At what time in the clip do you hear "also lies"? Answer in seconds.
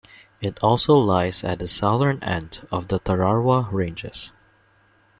0.63-1.43